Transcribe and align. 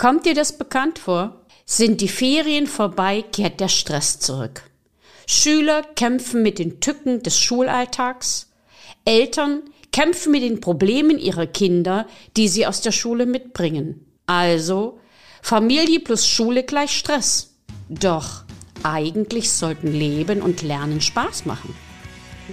Kommt 0.00 0.24
dir 0.24 0.32
das 0.32 0.56
bekannt 0.56 0.98
vor? 0.98 1.44
Sind 1.66 2.00
die 2.00 2.08
Ferien 2.08 2.66
vorbei, 2.66 3.22
kehrt 3.22 3.60
der 3.60 3.68
Stress 3.68 4.18
zurück. 4.18 4.62
Schüler 5.26 5.82
kämpfen 5.94 6.40
mit 6.40 6.58
den 6.58 6.80
Tücken 6.80 7.22
des 7.22 7.38
Schulalltags. 7.38 8.48
Eltern 9.04 9.60
kämpfen 9.92 10.32
mit 10.32 10.42
den 10.42 10.60
Problemen 10.60 11.18
ihrer 11.18 11.46
Kinder, 11.46 12.06
die 12.38 12.48
sie 12.48 12.66
aus 12.66 12.80
der 12.80 12.92
Schule 12.92 13.26
mitbringen. 13.26 14.06
Also 14.24 14.98
Familie 15.42 16.00
plus 16.00 16.26
Schule 16.26 16.62
gleich 16.62 16.96
Stress. 16.96 17.56
Doch 17.90 18.44
eigentlich 18.82 19.50
sollten 19.50 19.92
Leben 19.92 20.40
und 20.40 20.62
Lernen 20.62 21.02
Spaß 21.02 21.44
machen. 21.44 21.76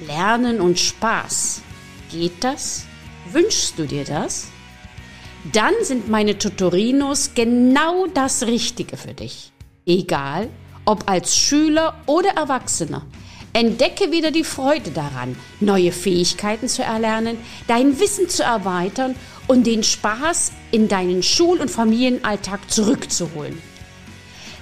Lernen 0.05 0.59
und 0.59 0.77
Spaß. 0.77 1.61
Geht 2.11 2.43
das? 2.43 2.84
Wünschst 3.32 3.79
du 3.79 3.86
dir 3.86 4.04
das? 4.04 4.48
Dann 5.54 5.73
sind 5.82 6.09
meine 6.09 6.38
Tutorinos 6.38 7.32
genau 7.34 8.07
das 8.07 8.48
Richtige 8.48 8.98
für 8.98 9.13
dich. 9.13 9.52
Egal, 9.85 10.49
ob 10.84 11.09
als 11.09 11.38
Schüler 11.38 11.95
oder 12.05 12.31
Erwachsener. 12.31 13.05
Entdecke 13.53 14.12
wieder 14.12 14.31
die 14.31 14.44
Freude 14.44 14.91
daran, 14.91 15.38
neue 15.59 15.91
Fähigkeiten 15.91 16.67
zu 16.67 16.84
erlernen, 16.84 17.38
dein 17.67 17.99
Wissen 17.99 18.30
zu 18.30 18.44
erweitern 18.44 19.16
und 19.48 19.66
den 19.66 19.84
Spaß 19.84 20.52
in 20.72 20.89
deinen 20.89 21.23
Schul- 21.23 21.59
und 21.59 21.72
Familienalltag 21.72 22.70
zurückzuholen. 22.70 23.61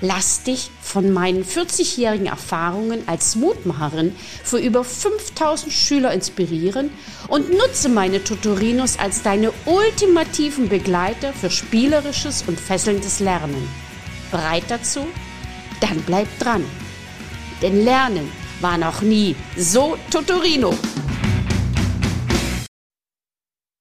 Lass 0.02 0.44
dich 0.44 0.72
von 0.82 1.12
meinen 1.14 1.46
40-jährigen 1.46 2.28
Erfahrungen 2.28 3.08
als 3.08 3.36
Mutmacherin 3.36 4.14
für 4.44 4.58
über 4.58 4.84
5000 4.84 5.72
Schüler 5.72 6.12
inspirieren 6.12 6.92
und 7.30 7.50
nutze 7.52 7.88
meine 7.88 8.22
Tutorinos 8.24 9.00
als 9.00 9.24
deine 9.24 9.54
ultimativen 9.66 10.68
Begleiter 10.68 11.32
für 11.32 11.50
spielerisches 11.50 12.44
und 12.46 12.60
fesselndes 12.60 13.22
Lernen. 13.22 13.70
Bereit 14.32 14.66
dazu? 14.68 15.08
Dann 15.80 16.02
bleib 16.02 16.28
dran. 16.40 16.66
Denn 17.62 17.86
Lernen 17.86 18.30
war 18.60 18.78
noch 18.78 19.02
nie 19.02 19.36
so 19.58 19.98
Totorino. 20.12 20.74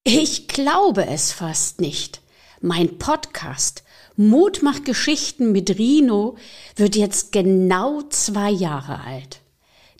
Ich 0.05 0.47
glaube 0.47 1.07
es 1.07 1.33
fast 1.33 1.81
nicht. 1.81 2.21
Mein 2.61 2.99
Podcast 2.99 3.83
Mut 4.17 4.63
macht 4.63 4.85
Geschichten 4.85 5.53
mit 5.53 5.79
Rino 5.79 6.37
wird 6.77 6.97
jetzt 6.97 7.33
genau 7.33 8.03
zwei 8.03 8.51
Jahre 8.51 9.01
alt. 9.01 9.41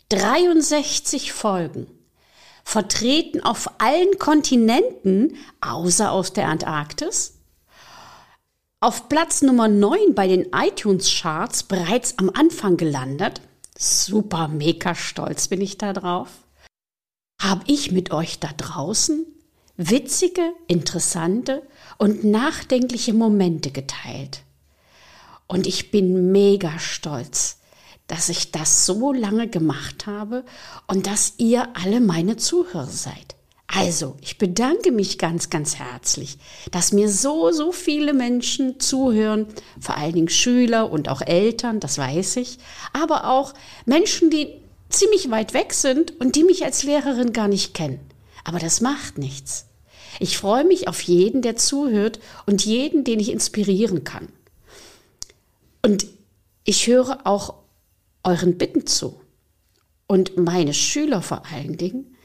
63 0.09 1.33
Folgen. 1.33 1.87
Vertreten 2.63 3.41
auf 3.41 3.69
allen 3.79 4.17
Kontinenten, 4.17 5.37
außer 5.61 6.11
aus 6.11 6.33
der 6.33 6.47
Antarktis. 6.47 7.33
Auf 8.79 9.09
Platz 9.09 9.41
Nummer 9.41 9.67
9 9.67 10.15
bei 10.15 10.27
den 10.27 10.47
iTunes-Charts 10.53 11.63
bereits 11.63 12.17
am 12.17 12.29
Anfang 12.29 12.77
gelandet 12.77 13.41
super 13.77 14.47
mega 14.47 14.95
stolz 14.95 15.47
bin 15.47 15.61
ich 15.61 15.77
da 15.77 15.93
drauf. 15.93 16.29
Hab 17.41 17.63
ich 17.67 17.91
mit 17.91 18.11
euch 18.11 18.39
da 18.39 18.49
draußen 18.55 19.25
witzige, 19.77 20.53
interessante 20.67 21.63
und 21.97 22.23
nachdenkliche 22.23 23.13
Momente 23.13 23.71
geteilt. 23.71 24.41
Und 25.47 25.67
ich 25.67 25.91
bin 25.91 26.31
mega 26.31 26.79
stolz, 26.79 27.59
dass 28.07 28.29
ich 28.29 28.51
das 28.51 28.85
so 28.85 29.13
lange 29.13 29.47
gemacht 29.47 30.05
habe 30.07 30.43
und 30.87 31.07
dass 31.07 31.33
ihr 31.37 31.67
alle 31.75 31.99
meine 31.99 32.37
Zuhörer 32.37 32.87
seid. 32.87 33.35
Also, 33.67 34.15
ich 34.21 34.37
bedanke 34.37 34.91
mich 34.91 35.17
ganz, 35.17 35.49
ganz 35.49 35.75
herzlich, 35.75 36.37
dass 36.71 36.93
mir 36.93 37.09
so, 37.09 37.51
so 37.51 37.71
viele 37.71 38.13
Menschen 38.13 38.79
zuhören, 38.79 39.47
vor 39.79 39.97
allen 39.97 40.13
Dingen 40.13 40.29
Schüler 40.29 40.91
und 40.91 41.09
auch 41.09 41.21
Eltern, 41.21 41.79
das 41.79 41.97
weiß 41.97 42.37
ich, 42.37 42.59
aber 42.93 43.29
auch 43.29 43.53
Menschen, 43.85 44.29
die 44.29 44.61
ziemlich 44.89 45.31
weit 45.31 45.53
weg 45.53 45.73
sind 45.73 46.19
und 46.21 46.35
die 46.35 46.43
mich 46.43 46.63
als 46.63 46.83
Lehrerin 46.83 47.33
gar 47.33 47.47
nicht 47.47 47.73
kennen. 47.73 47.99
Aber 48.45 48.59
das 48.59 48.79
macht 48.79 49.17
nichts. 49.17 49.65
Ich 50.21 50.37
freue 50.37 50.63
mich 50.63 50.87
auf 50.87 51.01
jeden, 51.01 51.41
der 51.41 51.57
zuhört 51.57 52.19
und 52.45 52.63
jeden, 52.63 53.03
den 53.03 53.19
ich 53.19 53.31
inspirieren 53.31 54.05
kann. 54.05 54.29
Und 55.81 56.07
ich 56.63 56.87
höre 56.87 57.27
auch 57.27 57.55
euren 58.23 58.57
Bitten 58.57 58.87
zu. 58.87 59.19
Und 60.07 60.37
meine 60.37 60.73
Schüler 60.73 61.21
vor 61.21 61.43
allen 61.51 61.75
Dingen, 61.75 62.15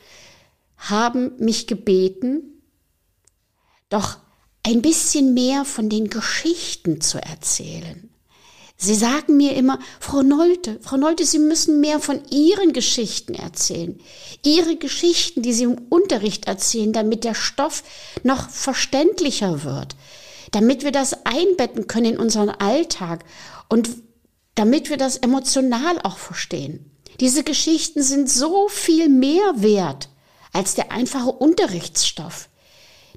haben 0.77 1.33
mich 1.39 1.67
gebeten, 1.67 2.63
doch 3.89 4.19
ein 4.63 4.83
bisschen 4.83 5.35
mehr 5.35 5.65
von 5.65 5.89
den 5.89 6.09
Geschichten 6.09 7.01
zu 7.01 7.23
erzählen. 7.23 8.09
Sie 8.83 8.95
sagen 8.95 9.37
mir 9.37 9.55
immer, 9.57 9.79
Frau 10.01 10.23
Nolte, 10.23 10.79
Frau 10.81 10.97
Nolte, 10.97 11.27
Sie 11.27 11.39
müssen 11.39 11.81
mehr 11.81 12.01
von 12.01 12.23
Ihren 12.31 12.73
Geschichten 12.73 13.35
erzählen. 13.35 14.01
Ihre 14.43 14.77
Geschichten, 14.77 15.43
die 15.43 15.53
Sie 15.53 15.65
im 15.65 15.77
Unterricht 15.91 16.47
erzählen, 16.47 16.95
damit 16.95 17.25
der 17.25 17.35
Stoff 17.35 17.83
noch 18.23 18.49
verständlicher 18.49 19.65
wird, 19.65 19.97
damit 20.53 20.83
wir 20.83 20.93
das 20.93 21.27
einbetten 21.27 21.89
können 21.89 22.15
in 22.15 22.19
unseren 22.19 22.49
Alltag 22.49 23.27
und 23.69 23.91
damit 24.55 24.89
wir 24.89 24.97
das 24.97 25.19
emotional 25.19 26.01
auch 26.03 26.17
verstehen. 26.17 26.91
Diese 27.21 27.45
Geschichten 27.45 28.03
sind 28.03 28.31
so 28.31 28.69
viel 28.69 29.11
mehr 29.11 29.53
wert 29.57 30.09
als 30.55 30.75
der 30.75 30.91
einfache 30.91 31.33
Unterrichtsstoff. 31.33 32.49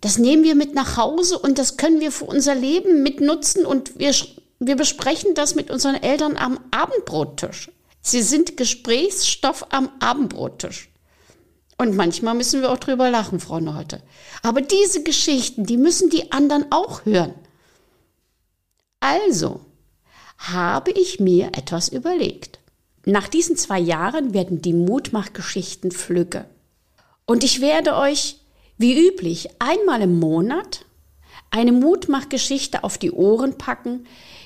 Das 0.01 0.17
nehmen 0.17 0.43
wir 0.43 0.55
mit 0.55 0.75
nach 0.75 0.97
Hause 0.97 1.39
und 1.39 1.57
das 1.57 1.77
können 1.77 2.01
wir 2.01 2.11
für 2.11 2.25
unser 2.25 2.53
Leben 2.53 3.01
mitnutzen 3.01 3.65
und 3.65 3.97
wir, 3.97 4.13
wir 4.67 4.75
besprechen 4.75 5.35
das 5.35 5.55
mit 5.55 5.69
unseren 5.69 5.95
Eltern 5.95 6.37
am 6.37 6.59
Abendbrottisch. 6.71 7.71
Sie 8.01 8.21
sind 8.21 8.57
Gesprächsstoff 8.57 9.67
am 9.69 9.89
Abendbrottisch. 9.99 10.89
Und 11.77 11.95
manchmal 11.95 12.35
müssen 12.35 12.61
wir 12.61 12.71
auch 12.71 12.77
drüber 12.77 13.09
lachen, 13.09 13.39
Frau 13.39 13.59
Nolte. 13.59 14.01
Aber 14.41 14.61
diese 14.61 15.03
Geschichten, 15.03 15.65
die 15.65 15.77
müssen 15.77 16.09
die 16.09 16.31
anderen 16.31 16.71
auch 16.71 17.05
hören. 17.05 17.33
Also 18.99 19.61
habe 20.37 20.91
ich 20.91 21.19
mir 21.19 21.47
etwas 21.47 21.89
überlegt. 21.89 22.59
Nach 23.05 23.27
diesen 23.27 23.57
zwei 23.57 23.79
Jahren 23.79 24.33
werden 24.33 24.61
die 24.61 24.73
Mutmachgeschichten 24.73 25.91
flügge. 25.91 26.45
Und 27.25 27.43
ich 27.43 27.61
werde 27.61 27.95
euch, 27.95 28.37
wie 28.77 29.07
üblich, 29.07 29.49
einmal 29.59 30.01
im 30.01 30.19
Monat 30.19 30.85
eine 31.49 31.71
Mutmachgeschichte 31.71 32.83
auf 32.83 32.97
die 32.97 33.11
Ohren 33.11 33.57
packen, 33.57 34.05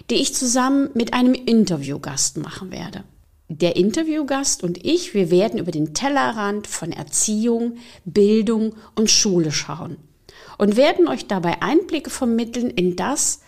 die 0.10 0.16
ich 0.16 0.34
zusammen 0.34 0.90
mit 0.94 1.14
einem 1.14 1.34
Interviewgast 1.34 2.38
machen 2.38 2.72
werde. 2.72 3.04
Der 3.50 3.76
Interviewgast 3.76 4.64
und 4.64 4.84
ich, 4.86 5.14
wir 5.14 5.32
werden 5.32 5.60
über 5.60 5.72
den 5.72 5.94
Tellerrand 5.94 6.68
von 6.68 6.92
Erziehung, 6.92 7.78
Bildung 8.04 8.76
und 8.96 9.10
Schule 9.10 9.52
schauen 9.52 9.98
und 10.58 10.76
werden 10.76 11.08
euch 11.08 11.28
dabei 11.28 11.62
Einblicke 11.62 12.10
vermitteln 12.10 12.70
in 12.70 12.96
das, 12.96 13.42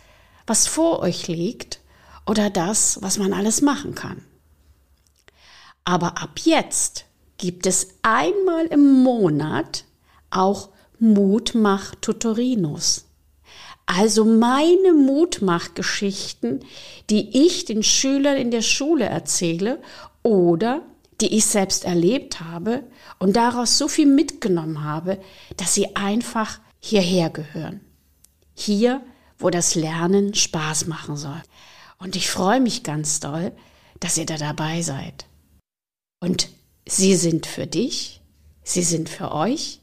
was 0.47 0.67
vor 0.67 0.99
euch 0.99 1.27
liegt 1.27 1.81
oder 2.25 2.49
das, 2.49 3.01
was 3.01 3.17
man 3.17 3.33
alles 3.33 3.61
machen 3.61 3.95
kann. 3.95 4.23
Aber 5.83 6.21
ab 6.21 6.39
jetzt 6.43 7.05
gibt 7.37 7.65
es 7.65 7.89
einmal 8.01 8.65
im 8.67 9.03
Monat 9.03 9.83
auch 10.29 10.69
Mutmach-Tutorinos. 10.99 13.08
Also 13.89 14.23
meine 14.23 14.93
Mutmachgeschichten, 14.93 16.63
die 17.09 17.45
ich 17.45 17.65
den 17.65 17.81
Schülern 17.81 18.37
in 18.37 18.51
der 18.51 18.61
Schule 18.61 19.05
erzähle 19.05 19.81
oder 20.21 20.83
die 21.21 21.35
ich 21.35 21.45
selbst 21.45 21.85
erlebt 21.85 22.39
habe 22.39 22.83
und 23.17 23.35
daraus 23.35 23.77
so 23.77 23.87
viel 23.87 24.05
mitgenommen 24.05 24.83
habe, 24.83 25.19
dass 25.57 25.73
sie 25.73 25.95
einfach 25.95 26.59
hierher 26.79 27.29
gehören. 27.29 27.81
Hier, 28.53 29.01
wo 29.39 29.49
das 29.49 29.73
Lernen 29.73 30.35
Spaß 30.35 30.85
machen 30.85 31.17
soll. 31.17 31.41
Und 31.97 32.15
ich 32.15 32.29
freue 32.29 32.61
mich 32.61 32.83
ganz 32.83 33.19
doll, 33.19 33.51
dass 33.99 34.17
ihr 34.17 34.25
da 34.25 34.37
dabei 34.37 34.81
seid. 34.83 35.25
Und 36.21 36.49
Sie 36.91 37.15
sind 37.15 37.45
für 37.45 37.67
dich, 37.67 38.19
sie 38.63 38.81
sind 38.81 39.09
für 39.09 39.31
euch 39.31 39.79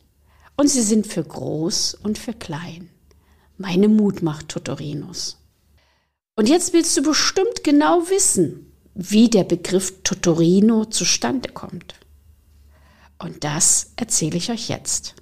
und 0.57 0.67
sie 0.67 0.83
sind 0.83 1.07
für 1.07 1.23
groß 1.23 1.95
und 1.95 2.19
für 2.19 2.33
klein. 2.33 2.91
Meine 3.59 3.89
Mutmacht 3.89 4.49
Tutorinos. 4.51 5.39
Und 6.35 6.47
jetzt 6.47 6.75
willst 6.75 6.95
du 6.97 7.03
bestimmt 7.03 7.65
genau 7.65 8.11
wissen, 8.11 8.71
wie 8.95 9.31
der 9.31 9.45
Begriff 9.45 10.03
Tutorino 10.03 10.85
zustande 10.85 11.49
kommt. 11.49 11.95
Und 13.19 13.45
das 13.45 13.93
erzähle 13.97 14.37
ich 14.37 14.51
euch 14.51 14.69
jetzt. 14.69 15.15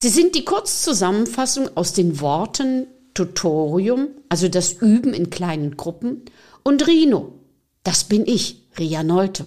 Sie 0.00 0.08
sind 0.08 0.36
die 0.36 0.44
Kurzzusammenfassung 0.44 1.76
aus 1.76 1.92
den 1.92 2.20
Worten 2.20 2.86
Tutorium, 3.14 4.08
also 4.28 4.46
das 4.46 4.74
Üben 4.74 5.12
in 5.12 5.30
kleinen 5.30 5.76
Gruppen, 5.76 6.22
und 6.62 6.86
Rino, 6.86 7.34
das 7.82 8.04
bin 8.04 8.24
ich, 8.24 8.62
Ria 8.78 9.02
Neute. 9.02 9.46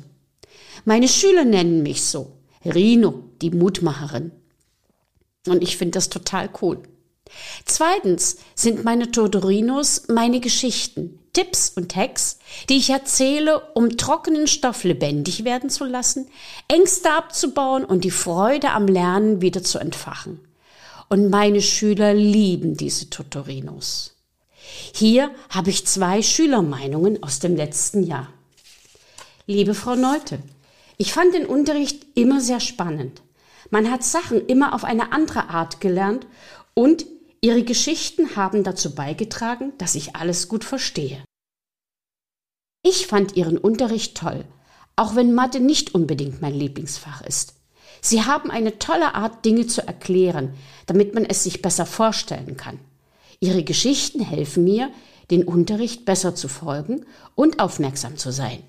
Meine 0.83 1.07
Schüler 1.07 1.45
nennen 1.45 1.81
mich 1.81 2.03
so. 2.03 2.33
Rino, 2.65 3.23
die 3.41 3.51
Mutmacherin. 3.51 4.31
Und 5.47 5.63
ich 5.63 5.77
finde 5.77 5.91
das 5.91 6.09
total 6.09 6.49
cool. 6.61 6.83
Zweitens 7.65 8.37
sind 8.55 8.83
meine 8.83 9.11
Todorinos 9.11 10.03
meine 10.07 10.39
Geschichten, 10.39 11.19
Tipps 11.33 11.73
und 11.75 11.95
Hacks, 11.95 12.37
die 12.69 12.77
ich 12.77 12.89
erzähle, 12.91 13.61
um 13.73 13.97
trockenen 13.97 14.47
Stoff 14.47 14.83
lebendig 14.83 15.43
werden 15.43 15.69
zu 15.69 15.85
lassen, 15.85 16.27
Ängste 16.67 17.11
abzubauen 17.11 17.85
und 17.85 18.03
die 18.03 18.11
Freude 18.11 18.69
am 18.69 18.87
Lernen 18.87 19.41
wieder 19.41 19.63
zu 19.63 19.79
entfachen. 19.79 20.39
Und 21.09 21.29
meine 21.29 21.61
Schüler 21.61 22.13
lieben 22.13 22.77
diese 22.77 23.09
Tutorinos. 23.09 24.15
Hier 24.93 25.31
habe 25.49 25.69
ich 25.69 25.85
zwei 25.85 26.21
Schülermeinungen 26.21 27.21
aus 27.23 27.39
dem 27.39 27.55
letzten 27.55 28.03
Jahr. 28.03 28.29
Liebe 29.45 29.73
Frau 29.73 29.95
Neute, 29.95 30.39
ich 30.97 31.13
fand 31.13 31.33
den 31.33 31.45
Unterricht 31.45 32.05
immer 32.15 32.39
sehr 32.39 32.59
spannend. 32.59 33.21
Man 33.71 33.91
hat 33.91 34.03
Sachen 34.03 34.45
immer 34.45 34.73
auf 34.73 34.83
eine 34.83 35.11
andere 35.11 35.49
Art 35.49 35.81
gelernt 35.81 36.27
und 36.73 37.05
Ihre 37.43 37.63
Geschichten 37.63 38.37
haben 38.37 38.63
dazu 38.63 38.95
beigetragen, 38.95 39.73
dass 39.77 39.95
ich 39.95 40.15
alles 40.15 40.47
gut 40.47 40.63
verstehe. 40.63 41.25
Ich 42.85 43.05
fand 43.05 43.35
Ihren 43.35 43.57
Unterricht 43.57 44.15
toll, 44.15 44.45
auch 44.95 45.17
wenn 45.17 45.33
Mathe 45.33 45.59
nicht 45.59 45.93
unbedingt 45.93 46.41
mein 46.41 46.53
Lieblingsfach 46.53 47.21
ist. 47.21 47.55
Sie 47.99 48.23
haben 48.23 48.49
eine 48.49 48.79
tolle 48.79 49.13
Art, 49.13 49.43
Dinge 49.43 49.67
zu 49.67 49.85
erklären, 49.85 50.53
damit 50.85 51.13
man 51.15 51.25
es 51.25 51.43
sich 51.43 51.61
besser 51.61 51.85
vorstellen 51.85 52.55
kann. 52.55 52.79
Ihre 53.41 53.65
Geschichten 53.65 54.21
helfen 54.21 54.63
mir, 54.63 54.89
den 55.29 55.43
Unterricht 55.43 56.05
besser 56.05 56.35
zu 56.35 56.47
folgen 56.47 57.05
und 57.35 57.59
aufmerksam 57.59 58.15
zu 58.15 58.31
sein. 58.31 58.63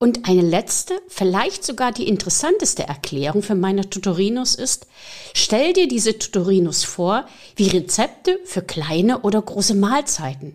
Und 0.00 0.28
eine 0.28 0.42
letzte, 0.42 1.00
vielleicht 1.08 1.64
sogar 1.64 1.90
die 1.90 2.06
interessanteste 2.06 2.84
Erklärung 2.84 3.42
für 3.42 3.56
meine 3.56 3.90
Tutorinos 3.90 4.54
ist, 4.54 4.86
stell 5.34 5.72
dir 5.72 5.88
diese 5.88 6.16
Tutorinos 6.16 6.84
vor 6.84 7.26
wie 7.56 7.68
Rezepte 7.68 8.38
für 8.44 8.62
kleine 8.62 9.22
oder 9.22 9.42
große 9.42 9.74
Mahlzeiten. 9.74 10.54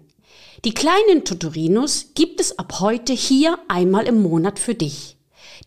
Die 0.63 0.73
kleinen 0.73 1.25
Tutorinos 1.25 2.11
gibt 2.15 2.39
es 2.39 2.57
ab 2.57 2.79
heute 2.79 3.11
hier 3.11 3.59
einmal 3.67 4.07
im 4.07 4.21
Monat 4.21 4.59
für 4.59 4.75
dich. 4.75 5.17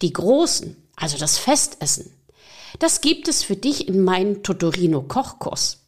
Die 0.00 0.12
großen, 0.12 0.74
also 0.96 1.18
das 1.18 1.36
Festessen, 1.36 2.10
das 2.78 3.02
gibt 3.02 3.28
es 3.28 3.42
für 3.42 3.56
dich 3.56 3.88
in 3.88 4.02
meinem 4.02 4.42
Tutorino 4.42 5.02
Kochkurs. 5.02 5.85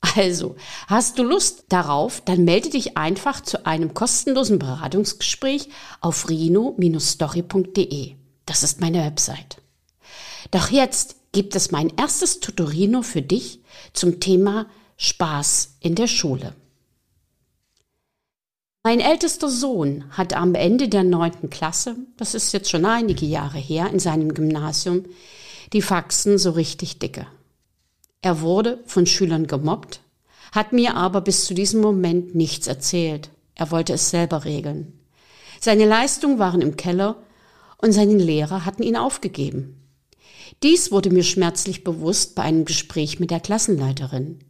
Also, 0.00 0.56
hast 0.86 1.18
du 1.18 1.22
Lust 1.22 1.64
darauf, 1.68 2.20
dann 2.20 2.44
melde 2.44 2.70
dich 2.70 2.96
einfach 2.96 3.40
zu 3.40 3.66
einem 3.66 3.94
kostenlosen 3.94 4.58
Beratungsgespräch 4.58 5.68
auf 6.00 6.28
rino-story.de. 6.28 8.14
Das 8.46 8.62
ist 8.62 8.80
meine 8.80 9.04
Website. 9.04 9.60
Doch 10.50 10.70
jetzt 10.70 11.16
gibt 11.32 11.54
es 11.56 11.70
mein 11.70 11.92
erstes 11.96 12.40
Tutorino 12.40 13.02
für 13.02 13.22
dich 13.22 13.60
zum 13.92 14.20
Thema 14.20 14.66
Spaß 14.96 15.76
in 15.80 15.94
der 15.94 16.06
Schule. 16.06 16.54
Mein 18.84 19.00
ältester 19.00 19.50
Sohn 19.50 20.04
hat 20.10 20.34
am 20.34 20.54
Ende 20.54 20.88
der 20.88 21.02
neunten 21.02 21.50
Klasse, 21.50 21.96
das 22.16 22.34
ist 22.34 22.52
jetzt 22.52 22.70
schon 22.70 22.86
einige 22.86 23.26
Jahre 23.26 23.58
her, 23.58 23.90
in 23.90 23.98
seinem 23.98 24.32
Gymnasium, 24.32 25.04
die 25.72 25.82
Faxen 25.82 26.38
so 26.38 26.52
richtig 26.52 26.98
dicke. 26.98 27.26
Er 28.20 28.40
wurde 28.40 28.82
von 28.86 29.06
Schülern 29.06 29.46
gemobbt, 29.46 30.00
hat 30.52 30.72
mir 30.72 30.94
aber 30.94 31.20
bis 31.20 31.44
zu 31.44 31.54
diesem 31.54 31.80
Moment 31.80 32.34
nichts 32.34 32.66
erzählt. 32.66 33.30
Er 33.54 33.70
wollte 33.70 33.92
es 33.92 34.10
selber 34.10 34.44
regeln. 34.44 34.92
Seine 35.60 35.86
Leistungen 35.86 36.38
waren 36.38 36.60
im 36.60 36.76
Keller 36.76 37.16
und 37.78 37.92
seine 37.92 38.16
Lehrer 38.16 38.64
hatten 38.64 38.82
ihn 38.82 38.96
aufgegeben. 38.96 39.78
Dies 40.62 40.90
wurde 40.90 41.10
mir 41.10 41.22
schmerzlich 41.22 41.84
bewusst 41.84 42.34
bei 42.34 42.42
einem 42.42 42.64
Gespräch 42.64 43.20
mit 43.20 43.30
der 43.30 43.40
Klassenleiterin, 43.40 44.40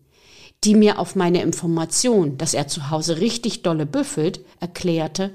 die 0.64 0.74
mir 0.74 0.98
auf 0.98 1.16
meine 1.16 1.42
Information, 1.42 2.38
dass 2.38 2.54
er 2.54 2.68
zu 2.68 2.90
Hause 2.90 3.20
richtig 3.20 3.62
dolle 3.62 3.86
büffelt, 3.86 4.40
erklärte, 4.60 5.34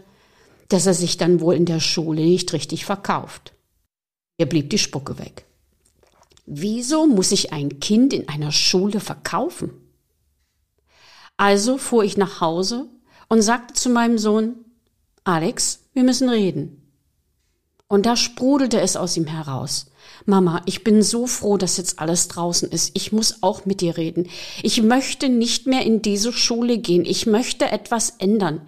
dass 0.69 0.85
er 0.85 0.93
sich 0.93 1.17
dann 1.17 1.39
wohl 1.39 1.55
in 1.55 1.65
der 1.65 1.79
Schule 1.79 2.21
nicht 2.21 2.53
richtig 2.53 2.85
verkauft. 2.85 3.53
Mir 4.39 4.47
blieb 4.47 4.69
die 4.69 4.79
Spucke 4.79 5.19
weg. 5.19 5.45
Wieso 6.45 7.07
muss 7.07 7.31
ich 7.31 7.53
ein 7.53 7.79
Kind 7.79 8.13
in 8.13 8.27
einer 8.27 8.51
Schule 8.51 8.99
verkaufen? 8.99 9.71
Also 11.37 11.77
fuhr 11.77 12.03
ich 12.03 12.17
nach 12.17 12.41
Hause 12.41 12.87
und 13.29 13.41
sagte 13.41 13.73
zu 13.73 13.89
meinem 13.89 14.17
Sohn, 14.17 14.55
Alex, 15.23 15.85
wir 15.93 16.03
müssen 16.03 16.29
reden. 16.29 16.79
Und 17.87 18.05
da 18.05 18.15
sprudelte 18.15 18.79
es 18.81 18.95
aus 18.95 19.17
ihm 19.17 19.27
heraus. 19.27 19.91
Mama, 20.25 20.61
ich 20.65 20.83
bin 20.83 21.01
so 21.01 21.27
froh, 21.27 21.57
dass 21.57 21.77
jetzt 21.77 21.99
alles 21.99 22.27
draußen 22.27 22.69
ist. 22.69 22.91
Ich 22.95 23.11
muss 23.11 23.43
auch 23.43 23.65
mit 23.65 23.81
dir 23.81 23.97
reden. 23.97 24.29
Ich 24.61 24.81
möchte 24.81 25.29
nicht 25.29 25.67
mehr 25.67 25.85
in 25.85 26.01
diese 26.01 26.33
Schule 26.33 26.77
gehen. 26.77 27.05
Ich 27.05 27.25
möchte 27.25 27.65
etwas 27.65 28.15
ändern. 28.19 28.61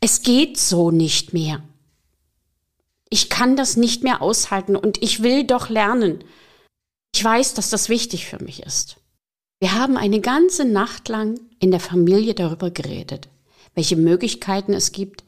Es 0.00 0.22
geht 0.22 0.58
so 0.58 0.90
nicht 0.90 1.32
mehr. 1.32 1.62
Ich 3.08 3.28
kann 3.28 3.56
das 3.56 3.76
nicht 3.76 4.02
mehr 4.02 4.22
aushalten 4.22 4.74
und 4.74 5.02
ich 5.02 5.22
will 5.22 5.44
doch 5.44 5.68
lernen. 5.68 6.24
Ich 7.14 7.22
weiß, 7.22 7.54
dass 7.54 7.70
das 7.70 7.88
wichtig 7.88 8.26
für 8.26 8.42
mich 8.42 8.62
ist. 8.62 8.96
Wir 9.60 9.74
haben 9.74 9.96
eine 9.96 10.20
ganze 10.20 10.64
Nacht 10.64 11.08
lang 11.08 11.38
in 11.60 11.70
der 11.70 11.80
Familie 11.80 12.34
darüber 12.34 12.70
geredet, 12.70 13.28
welche 13.74 13.96
Möglichkeiten 13.96 14.72
es 14.72 14.92
gibt, 14.92 15.22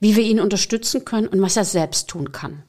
wie 0.00 0.16
wir 0.16 0.24
ihn 0.24 0.40
unterstützen 0.40 1.04
können 1.04 1.28
und 1.28 1.40
was 1.40 1.56
er 1.56 1.64
selbst 1.64 2.08
tun 2.08 2.32
kann. 2.32 2.64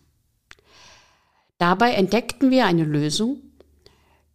Dabei 1.57 1.91
entdeckten 1.93 2.51
wir 2.51 2.65
eine 2.65 2.85
Lösung, 2.85 3.41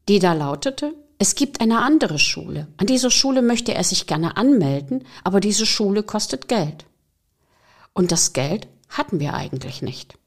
die 0.08 0.18
da 0.18 0.34
lautete, 0.34 0.94
es 1.18 1.36
gibt 1.36 1.60
eine 1.60 1.80
andere 1.80 2.18
Schule. 2.18 2.68
An 2.76 2.86
dieser 2.86 3.10
Schule 3.10 3.40
möchte 3.40 3.72
er 3.72 3.84
sich 3.84 4.06
gerne 4.06 4.36
anmelden, 4.36 5.06
aber 5.22 5.40
diese 5.40 5.64
Schule 5.64 6.02
kostet 6.02 6.48
Geld. 6.48 6.84
Und 7.94 8.12
das 8.12 8.32
Geld 8.32 8.66
hatten 8.90 9.20
wir 9.20 9.32
eigentlich 9.32 9.80
nicht. 9.80 10.18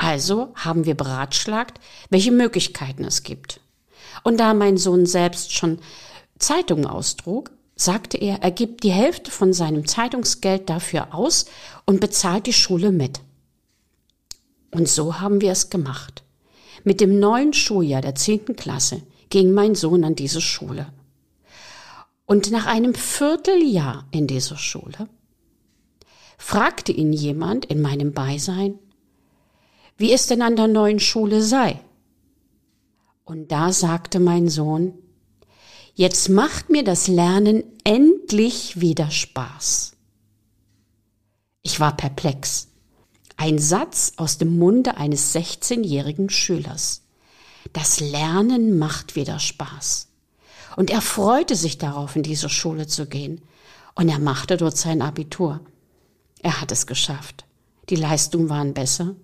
Also 0.00 0.54
haben 0.54 0.86
wir 0.86 0.94
beratschlagt, 0.94 1.78
welche 2.08 2.32
Möglichkeiten 2.32 3.04
es 3.04 3.22
gibt. 3.22 3.60
Und 4.22 4.40
da 4.40 4.54
mein 4.54 4.78
Sohn 4.78 5.04
selbst 5.04 5.52
schon 5.52 5.78
Zeitungen 6.38 6.86
austrug, 6.86 7.50
sagte 7.76 8.16
er, 8.16 8.42
er 8.42 8.50
gibt 8.50 8.82
die 8.82 8.92
Hälfte 8.92 9.30
von 9.30 9.52
seinem 9.52 9.86
Zeitungsgeld 9.86 10.70
dafür 10.70 11.14
aus 11.14 11.44
und 11.84 12.00
bezahlt 12.00 12.46
die 12.46 12.54
Schule 12.54 12.92
mit. 12.92 13.20
Und 14.70 14.88
so 14.88 15.20
haben 15.20 15.42
wir 15.42 15.52
es 15.52 15.68
gemacht. 15.68 16.22
Mit 16.82 17.02
dem 17.02 17.20
neuen 17.20 17.52
Schuljahr 17.52 18.00
der 18.00 18.14
zehnten 18.14 18.56
Klasse 18.56 19.02
ging 19.28 19.52
mein 19.52 19.74
Sohn 19.74 20.02
an 20.04 20.14
diese 20.14 20.40
Schule. 20.40 20.90
Und 22.24 22.50
nach 22.50 22.64
einem 22.64 22.94
Vierteljahr 22.94 24.06
in 24.12 24.26
dieser 24.26 24.56
Schule 24.56 25.10
fragte 26.38 26.90
ihn 26.90 27.12
jemand 27.12 27.66
in 27.66 27.82
meinem 27.82 28.14
Beisein, 28.14 28.78
wie 30.00 30.14
es 30.14 30.26
denn 30.26 30.40
an 30.40 30.56
der 30.56 30.66
neuen 30.66 30.98
Schule 30.98 31.42
sei. 31.42 31.78
Und 33.22 33.52
da 33.52 33.70
sagte 33.70 34.18
mein 34.18 34.48
Sohn, 34.48 34.94
jetzt 35.94 36.30
macht 36.30 36.70
mir 36.70 36.82
das 36.84 37.06
Lernen 37.06 37.64
endlich 37.84 38.80
wieder 38.80 39.10
Spaß. 39.10 39.92
Ich 41.60 41.80
war 41.80 41.98
perplex. 41.98 42.68
Ein 43.36 43.58
Satz 43.58 44.14
aus 44.16 44.38
dem 44.38 44.58
Munde 44.58 44.96
eines 44.96 45.34
16-jährigen 45.34 46.30
Schülers. 46.30 47.02
Das 47.74 48.00
Lernen 48.00 48.78
macht 48.78 49.16
wieder 49.16 49.38
Spaß. 49.38 50.08
Und 50.76 50.88
er 50.88 51.02
freute 51.02 51.56
sich 51.56 51.76
darauf, 51.76 52.16
in 52.16 52.22
diese 52.22 52.48
Schule 52.48 52.86
zu 52.86 53.04
gehen. 53.04 53.42
Und 53.94 54.08
er 54.08 54.18
machte 54.18 54.56
dort 54.56 54.78
sein 54.78 55.02
Abitur. 55.02 55.60
Er 56.40 56.62
hat 56.62 56.72
es 56.72 56.86
geschafft. 56.86 57.44
Die 57.90 57.96
Leistungen 57.96 58.48
waren 58.48 58.72
besser. 58.72 59.14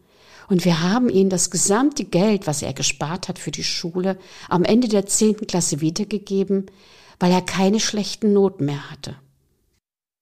Und 0.49 0.65
wir 0.65 0.83
haben 0.83 1.09
ihm 1.09 1.29
das 1.29 1.51
gesamte 1.51 2.05
Geld, 2.05 2.47
was 2.47 2.63
er 2.63 2.73
gespart 2.73 3.29
hat 3.29 3.39
für 3.39 3.51
die 3.51 3.65
Schule, 3.65 4.19
am 4.49 4.65
Ende 4.65 4.89
der 4.89 5.07
zehnten 5.07 5.47
Klasse 5.47 5.81
wiedergegeben, 5.81 6.67
weil 7.19 7.33
er 7.33 7.43
keine 7.43 7.81
schlechten 7.81 8.33
Noten 8.33 8.67
mehr 8.67 8.91
hatte. 8.91 9.17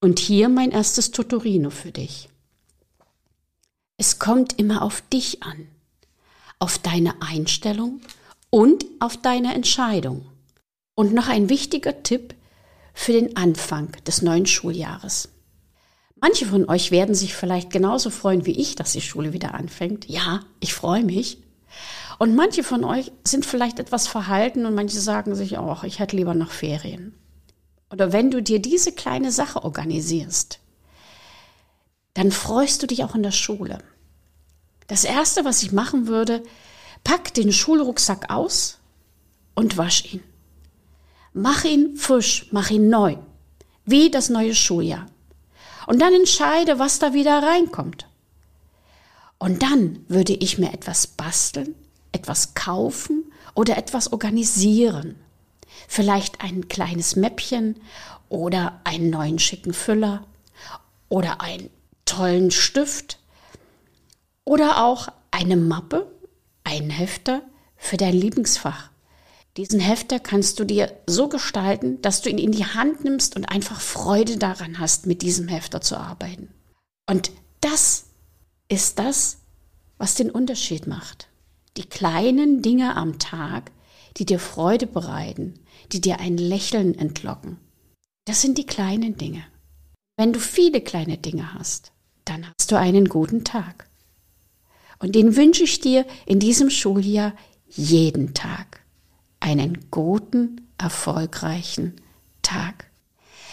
Und 0.00 0.18
hier 0.18 0.48
mein 0.48 0.70
erstes 0.70 1.10
Tutorino 1.10 1.70
für 1.70 1.92
dich. 1.92 2.28
Es 3.96 4.18
kommt 4.18 4.58
immer 4.58 4.82
auf 4.82 5.02
dich 5.12 5.42
an, 5.42 5.68
auf 6.58 6.78
deine 6.78 7.22
Einstellung 7.22 8.00
und 8.50 8.84
auf 9.00 9.16
deine 9.16 9.54
Entscheidung. 9.54 10.26
Und 10.94 11.12
noch 11.12 11.28
ein 11.28 11.48
wichtiger 11.48 12.02
Tipp 12.02 12.34
für 12.92 13.12
den 13.12 13.36
Anfang 13.36 13.92
des 14.06 14.22
neuen 14.22 14.46
Schuljahres. 14.46 15.28
Manche 16.24 16.46
von 16.46 16.66
euch 16.70 16.90
werden 16.90 17.14
sich 17.14 17.34
vielleicht 17.34 17.68
genauso 17.68 18.08
freuen 18.08 18.46
wie 18.46 18.58
ich, 18.58 18.76
dass 18.76 18.92
die 18.92 19.02
Schule 19.02 19.34
wieder 19.34 19.52
anfängt. 19.52 20.08
Ja, 20.08 20.40
ich 20.58 20.72
freue 20.72 21.04
mich. 21.04 21.36
Und 22.18 22.34
manche 22.34 22.64
von 22.64 22.82
euch 22.82 23.12
sind 23.24 23.44
vielleicht 23.44 23.78
etwas 23.78 24.06
verhalten 24.08 24.64
und 24.64 24.74
manche 24.74 24.98
sagen 25.00 25.34
sich 25.34 25.58
auch, 25.58 25.84
ich 25.84 25.98
hätte 25.98 26.16
lieber 26.16 26.32
noch 26.32 26.50
Ferien. 26.50 27.14
Oder 27.90 28.14
wenn 28.14 28.30
du 28.30 28.42
dir 28.42 28.58
diese 28.58 28.92
kleine 28.92 29.30
Sache 29.32 29.64
organisierst, 29.64 30.60
dann 32.14 32.32
freust 32.32 32.82
du 32.82 32.86
dich 32.86 33.04
auch 33.04 33.14
in 33.14 33.22
der 33.22 33.30
Schule. 33.30 33.80
Das 34.86 35.04
erste, 35.04 35.44
was 35.44 35.62
ich 35.62 35.72
machen 35.72 36.06
würde, 36.06 36.42
pack 37.04 37.34
den 37.34 37.52
Schulrucksack 37.52 38.30
aus 38.32 38.78
und 39.54 39.76
wasch 39.76 40.14
ihn. 40.14 40.22
Mach 41.34 41.64
ihn 41.64 41.98
frisch, 41.98 42.46
mach 42.50 42.70
ihn 42.70 42.88
neu, 42.88 43.18
wie 43.84 44.10
das 44.10 44.30
neue 44.30 44.54
Schuljahr. 44.54 45.04
Und 45.86 46.00
dann 46.00 46.14
entscheide, 46.14 46.78
was 46.78 46.98
da 46.98 47.12
wieder 47.12 47.42
reinkommt. 47.42 48.06
Und 49.38 49.62
dann 49.62 50.04
würde 50.08 50.32
ich 50.32 50.58
mir 50.58 50.72
etwas 50.72 51.06
basteln, 51.06 51.74
etwas 52.12 52.54
kaufen 52.54 53.30
oder 53.54 53.76
etwas 53.76 54.12
organisieren. 54.12 55.16
Vielleicht 55.88 56.40
ein 56.40 56.68
kleines 56.68 57.16
Mäppchen 57.16 57.80
oder 58.28 58.80
einen 58.84 59.10
neuen 59.10 59.38
schicken 59.38 59.74
Füller 59.74 60.24
oder 61.08 61.40
einen 61.40 61.68
tollen 62.04 62.50
Stift 62.50 63.18
oder 64.44 64.84
auch 64.84 65.08
eine 65.30 65.56
Mappe, 65.56 66.10
einen 66.64 66.90
Hefter 66.90 67.42
für 67.76 67.96
dein 67.96 68.14
Lieblingsfach. 68.14 68.90
Diesen 69.56 69.78
Hefter 69.78 70.18
kannst 70.18 70.58
du 70.58 70.64
dir 70.64 70.92
so 71.06 71.28
gestalten, 71.28 72.02
dass 72.02 72.22
du 72.22 72.30
ihn 72.30 72.38
in 72.38 72.50
die 72.50 72.66
Hand 72.66 73.04
nimmst 73.04 73.36
und 73.36 73.44
einfach 73.44 73.80
Freude 73.80 74.36
daran 74.36 74.80
hast, 74.80 75.06
mit 75.06 75.22
diesem 75.22 75.46
Hefter 75.46 75.80
zu 75.80 75.96
arbeiten. 75.96 76.48
Und 77.08 77.30
das 77.60 78.06
ist 78.68 78.98
das, 78.98 79.38
was 79.96 80.16
den 80.16 80.30
Unterschied 80.30 80.86
macht. 80.86 81.28
Die 81.76 81.84
kleinen 81.84 82.62
Dinge 82.62 82.96
am 82.96 83.18
Tag, 83.18 83.70
die 84.16 84.26
dir 84.26 84.40
Freude 84.40 84.86
bereiten, 84.86 85.54
die 85.92 86.00
dir 86.00 86.18
ein 86.18 86.36
Lächeln 86.36 86.98
entlocken. 86.98 87.58
Das 88.24 88.40
sind 88.42 88.58
die 88.58 88.66
kleinen 88.66 89.16
Dinge. 89.16 89.44
Wenn 90.16 90.32
du 90.32 90.40
viele 90.40 90.80
kleine 90.80 91.18
Dinge 91.18 91.54
hast, 91.54 91.92
dann 92.24 92.46
hast 92.46 92.72
du 92.72 92.78
einen 92.78 93.08
guten 93.08 93.44
Tag. 93.44 93.88
Und 94.98 95.14
den 95.14 95.36
wünsche 95.36 95.64
ich 95.64 95.80
dir 95.80 96.06
in 96.26 96.40
diesem 96.40 96.70
Schuljahr 96.70 97.34
jeden 97.68 98.34
Tag. 98.34 98.83
Einen 99.44 99.90
guten, 99.90 100.70
erfolgreichen 100.78 102.00
Tag. 102.40 102.86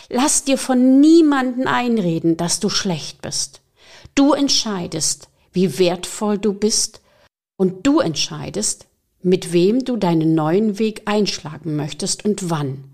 Lass 0.08 0.46
dir 0.46 0.58
von 0.58 1.02
niemanden 1.02 1.68
einreden, 1.68 2.38
dass 2.38 2.62
du 2.62 2.70
schlecht 2.70 3.22
bist. 3.22 3.60
Du 4.16 4.32
entscheidest, 4.32 5.28
wie 5.52 5.80
wertvoll 5.80 6.38
du 6.38 6.54
bist 6.54 7.02
und 7.58 7.86
du 7.86 8.00
entscheidest, 8.00 8.86
mit 9.22 9.52
wem 9.52 9.84
du 9.84 9.98
deinen 9.98 10.34
neuen 10.34 10.80
Weg 10.80 11.02
einschlagen 11.10 11.76
möchtest 11.76 12.24
und 12.24 12.50
wann, 12.50 12.86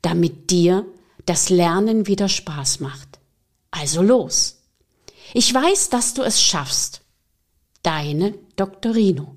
damit 0.00 0.50
dir 0.50 0.86
das 1.26 1.50
Lernen 1.50 2.06
wieder 2.06 2.30
Spaß 2.30 2.80
macht. 2.80 3.18
Also 3.70 4.00
los. 4.00 4.62
Ich 5.34 5.52
weiß, 5.52 5.90
dass 5.90 6.14
du 6.14 6.22
es 6.22 6.42
schaffst. 6.42 7.02
Deine 7.82 8.32
Doktorino. 8.56 9.36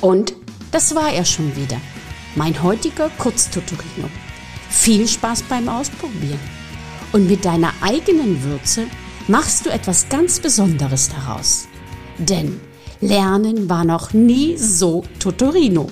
Und 0.00 0.32
das 0.72 0.94
war 0.94 1.12
er 1.12 1.24
schon 1.24 1.54
wieder. 1.54 1.80
Mein 2.34 2.60
heutiger 2.62 3.10
Kurztutorino. 3.18 4.08
Viel 4.68 5.06
Spaß 5.06 5.42
beim 5.42 5.68
Ausprobieren. 5.68 6.40
Und 7.12 7.28
mit 7.28 7.44
deiner 7.44 7.72
eigenen 7.82 8.42
Würze 8.42 8.86
machst 9.28 9.66
du 9.66 9.70
etwas 9.70 10.08
ganz 10.08 10.40
Besonderes 10.40 11.10
daraus. 11.10 11.68
Denn 12.18 12.58
Lernen 13.02 13.68
war 13.68 13.84
noch 13.84 14.12
nie 14.12 14.56
so 14.56 15.04
Tutorino. 15.18 15.88